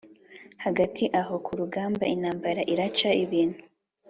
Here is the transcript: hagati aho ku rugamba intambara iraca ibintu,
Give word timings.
hagati 0.63 1.03
aho 1.21 1.33
ku 1.45 1.51
rugamba 1.59 2.03
intambara 2.13 2.61
iraca 2.73 3.09
ibintu, 3.23 3.59